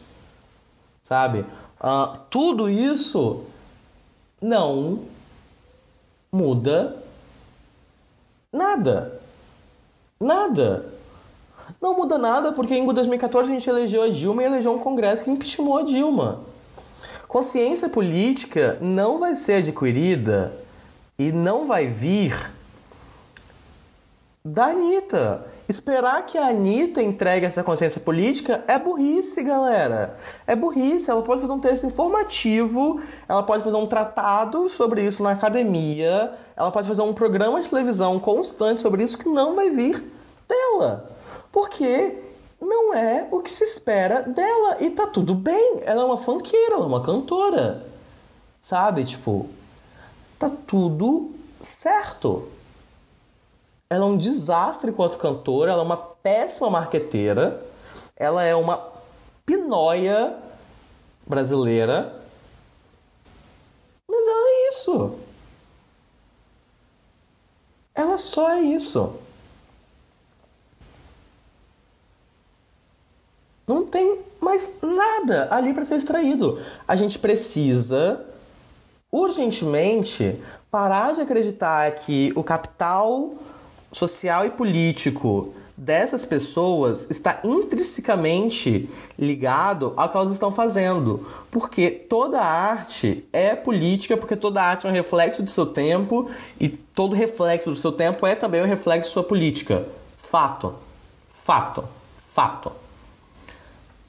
[1.03, 1.45] sabe?
[1.80, 3.43] Uh, tudo isso
[4.41, 4.99] não
[6.32, 6.95] muda
[8.51, 9.19] nada.
[10.19, 10.94] Nada.
[11.82, 15.24] Não muda nada porque em 2014 a gente elegeu a Dilma e elegeu um Congresso
[15.24, 16.41] que impeachmentou a Dilma.
[17.28, 20.53] Consciência política não vai ser adquirida
[21.18, 22.51] e não vai vir
[24.43, 25.45] da Anitta.
[25.68, 30.16] Esperar que a Anitta entregue essa consciência política é burrice, galera.
[30.45, 31.09] É burrice.
[31.09, 36.32] Ela pode fazer um texto informativo, ela pode fazer um tratado sobre isso na academia,
[36.55, 40.03] ela pode fazer um programa de televisão constante sobre isso que não vai vir
[40.47, 41.14] dela.
[41.56, 42.22] Porque
[42.60, 44.84] não é o que se espera dela.
[44.84, 45.84] E tá tudo bem.
[45.86, 47.88] Ela é uma fanqueira, ela é uma cantora.
[48.62, 49.06] Sabe?
[49.06, 49.49] Tipo,
[50.38, 52.49] tá tudo certo.
[53.89, 57.66] Ela é um desastre enquanto cantora, ela é uma péssima marqueteira,
[58.18, 58.91] ela é uma
[59.45, 60.36] pinóia
[61.26, 62.22] brasileira.
[64.06, 65.20] Mas ela é isso.
[67.95, 69.24] Ela só é isso.
[73.68, 76.59] Não tem mais nada ali para ser extraído.
[76.88, 78.24] A gente precisa
[79.11, 80.36] urgentemente
[80.70, 83.34] parar de acreditar que o capital
[83.91, 91.26] social e político dessas pessoas está intrinsecamente ligado ao que elas estão fazendo.
[91.49, 96.70] Porque toda arte é política, porque toda arte é um reflexo do seu tempo e
[96.70, 99.86] todo reflexo do seu tempo é também um reflexo de sua política.
[100.18, 100.76] Fato.
[101.34, 101.84] Fato.
[102.34, 102.84] Fato.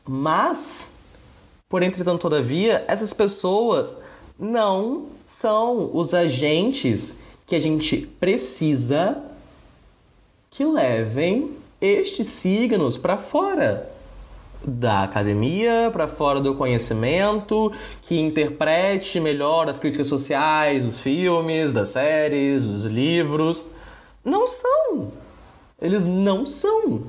[0.06, 0.92] Mas,
[1.68, 3.98] por entretanto, todavia, essas pessoas
[4.38, 9.22] não são os agentes que a gente precisa
[10.50, 11.50] que levem
[11.80, 13.90] estes signos para fora
[14.64, 21.90] da academia, para fora do conhecimento, que interprete melhor as críticas sociais, dos filmes, das
[21.90, 23.64] séries, dos livros.
[24.24, 25.12] Não são.
[25.80, 27.02] Eles não são.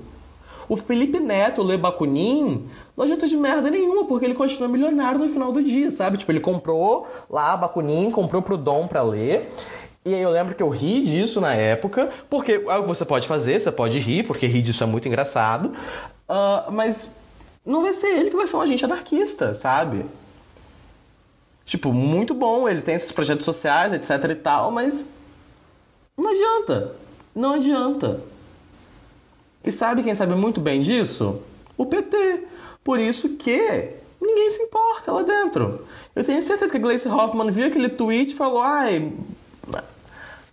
[0.70, 2.68] O Felipe Neto lê Bakunin
[2.98, 6.18] não adianta de merda nenhuma, porque ele continua milionário no final do dia, sabe?
[6.18, 9.52] Tipo, ele comprou lá Bakunin, comprou pro Dom pra ler,
[10.04, 13.60] E aí eu lembro que eu ri disso na época, porque que você pode fazer,
[13.60, 15.68] você pode rir, porque rir disso é muito engraçado.
[16.28, 17.18] Uh, mas
[17.64, 20.06] não vai ser ele que vai ser um agente anarquista, sabe?
[21.66, 25.08] Tipo, muito bom, ele tem esses projetos sociais, etc e tal, mas
[26.18, 26.96] não adianta.
[27.36, 28.22] Não adianta.
[29.64, 31.42] E sabe quem sabe muito bem disso?
[31.78, 32.48] O PT.
[32.88, 33.90] Por isso que
[34.22, 35.86] ninguém se importa lá dentro.
[36.16, 39.12] Eu tenho certeza que a Gleice Hoffmann viu aquele tweet e falou: ai,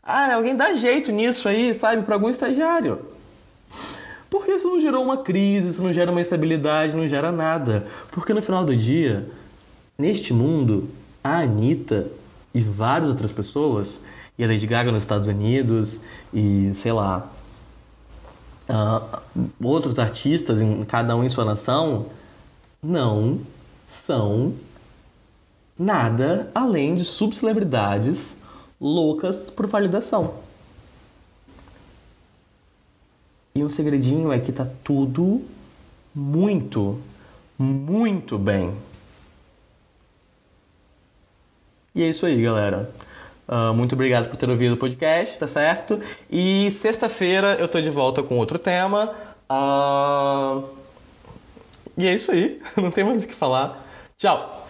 [0.03, 2.99] ai, alguém dá jeito nisso aí, sabe, para algum estagiário.
[4.28, 7.87] Porque isso não gerou uma crise, isso não gera uma instabilidade, não gera nada.
[8.11, 9.28] Porque no final do dia,
[9.97, 10.91] neste mundo,
[11.22, 12.09] a Anitta
[12.53, 14.01] e várias outras pessoas,
[14.37, 16.01] e a Lady Gaga nos Estados Unidos,
[16.32, 17.30] e sei lá,
[18.68, 19.20] uh,
[19.62, 22.07] outros artistas, em cada um em sua nação,
[22.85, 23.41] não
[23.87, 24.55] são
[25.78, 28.37] nada além de subcelebridades
[28.80, 30.35] loucas por validação.
[33.55, 35.43] E um segredinho é que tá tudo
[36.14, 37.01] muito,
[37.59, 38.74] muito bem.
[41.95, 42.91] E é isso aí, galera.
[43.47, 46.01] Uh, muito obrigado por ter ouvido o podcast, tá certo?
[46.30, 49.14] E sexta-feira eu tô de volta com outro tema.
[49.49, 50.84] Uh...
[51.97, 52.61] E é isso aí.
[52.76, 53.84] Não tem mais o que falar.
[54.16, 54.63] Tchau!